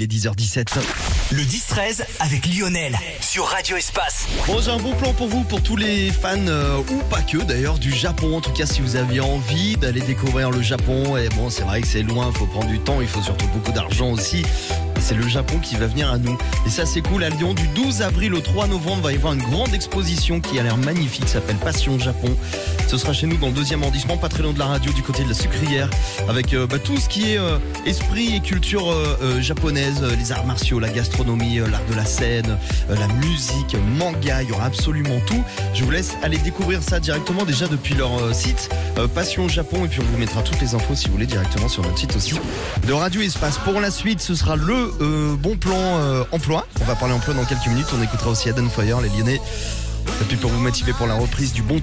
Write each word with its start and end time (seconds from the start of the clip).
il 0.00 0.04
est 0.04 0.06
10h17. 0.06 0.78
Le 1.32 1.42
10-13 1.42 2.02
avec 2.20 2.46
Lionel 2.46 2.96
sur 3.20 3.44
Radio 3.44 3.76
Espace. 3.76 4.26
Bon, 4.46 4.60
j'ai 4.60 4.70
un 4.70 4.78
bon 4.78 4.94
plan 4.94 5.12
pour 5.12 5.28
vous, 5.28 5.44
pour 5.44 5.62
tous 5.62 5.76
les 5.76 6.10
fans, 6.10 6.38
euh, 6.46 6.78
ou 6.78 6.96
pas 7.10 7.20
que 7.20 7.38
d'ailleurs, 7.38 7.78
du 7.78 7.92
Japon. 7.92 8.36
En 8.36 8.40
tout 8.40 8.52
cas, 8.52 8.66
si 8.66 8.80
vous 8.80 8.96
aviez 8.96 9.20
envie 9.20 9.76
d'aller 9.76 10.00
découvrir 10.00 10.50
le 10.50 10.62
Japon, 10.62 11.16
et 11.16 11.28
bon, 11.30 11.50
c'est 11.50 11.64
vrai 11.64 11.82
que 11.82 11.86
c'est 11.86 12.02
loin, 12.02 12.32
faut 12.32 12.46
prendre 12.46 12.68
du 12.68 12.78
temps, 12.78 13.00
il 13.00 13.08
faut 13.08 13.22
surtout 13.22 13.46
beaucoup 13.48 13.72
d'argent 13.72 14.10
aussi. 14.10 14.42
C'est 15.00 15.14
le 15.14 15.26
Japon 15.28 15.58
qui 15.58 15.76
va 15.76 15.86
venir 15.86 16.10
à 16.10 16.18
nous. 16.18 16.36
Et 16.66 16.70
ça, 16.70 16.86
c'est 16.86 17.00
cool. 17.00 17.24
À 17.24 17.30
Lyon, 17.30 17.54
du 17.54 17.66
12 17.68 18.02
avril 18.02 18.34
au 18.34 18.40
3 18.40 18.66
novembre, 18.66 19.02
va 19.02 19.12
y 19.12 19.16
avoir 19.16 19.32
une 19.32 19.42
grande 19.42 19.72
exposition 19.74 20.40
qui 20.40 20.58
a 20.58 20.62
l'air 20.62 20.76
magnifique, 20.76 21.28
s'appelle 21.28 21.56
Passion 21.56 21.98
Japon. 21.98 22.36
Ce 22.86 22.98
sera 22.98 23.12
chez 23.12 23.26
nous 23.26 23.36
dans 23.36 23.46
le 23.48 23.52
deuxième 23.52 23.82
arrondissement, 23.82 24.16
pas 24.16 24.28
très 24.28 24.42
loin 24.42 24.52
de 24.52 24.58
la 24.58 24.66
radio, 24.66 24.92
du 24.92 25.02
côté 25.02 25.22
de 25.22 25.28
la 25.28 25.34
sucrière, 25.34 25.88
avec 26.28 26.52
euh, 26.54 26.66
bah, 26.66 26.78
tout 26.78 26.96
ce 26.96 27.08
qui 27.08 27.32
est 27.32 27.38
euh, 27.38 27.58
esprit 27.86 28.34
et 28.34 28.40
culture 28.40 28.90
euh, 28.90 29.40
japonaise, 29.40 30.02
les 30.18 30.32
arts 30.32 30.44
martiaux, 30.44 30.80
la 30.80 30.90
gastronomie, 30.90 31.58
l'art 31.58 31.84
de 31.88 31.94
la 31.94 32.04
scène, 32.04 32.58
la 32.88 33.06
musique, 33.24 33.76
manga, 33.96 34.42
il 34.42 34.48
y 34.48 34.52
aura 34.52 34.64
absolument 34.64 35.20
tout. 35.26 35.42
Je 35.72 35.84
vous 35.84 35.90
laisse 35.90 36.16
aller 36.22 36.38
découvrir 36.38 36.82
ça 36.82 37.00
directement 37.00 37.44
déjà 37.44 37.68
depuis 37.68 37.94
leur 37.94 38.34
site 38.34 38.70
Passion 39.14 39.48
Japon 39.48 39.84
et 39.84 39.88
puis 39.88 40.00
on 40.00 40.04
vous 40.04 40.18
mettra 40.18 40.42
toutes 40.42 40.60
les 40.60 40.74
infos 40.74 40.94
si 40.94 41.06
vous 41.06 41.12
voulez 41.12 41.26
directement 41.26 41.68
sur 41.68 41.82
notre 41.82 41.98
site 41.98 42.16
aussi 42.16 42.34
de 42.86 42.92
Radio 42.92 43.20
Espace. 43.20 43.58
Pour 43.58 43.80
la 43.80 43.90
suite, 43.90 44.20
ce 44.20 44.34
sera 44.34 44.56
le 44.56 44.89
euh, 45.00 45.36
bon 45.36 45.56
plan 45.56 45.76
euh, 45.76 46.24
emploi. 46.32 46.66
On 46.80 46.84
va 46.84 46.94
parler 46.94 47.14
emploi 47.14 47.34
dans 47.34 47.44
quelques 47.44 47.66
minutes. 47.66 47.86
On 47.96 48.02
écoutera 48.02 48.30
aussi 48.30 48.48
Adam 48.48 48.68
Fire, 48.68 49.00
les 49.00 49.08
Lyonnais. 49.08 49.40
Et 50.20 50.24
puis 50.24 50.36
pour 50.36 50.50
vous 50.50 50.60
motiver 50.60 50.92
pour 50.92 51.06
la 51.06 51.14
reprise 51.14 51.52
du 51.52 51.62
bon 51.62 51.78